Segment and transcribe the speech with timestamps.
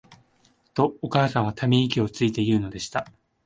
[0.73, 3.05] と、お母さんは溜息をついて言うのでした。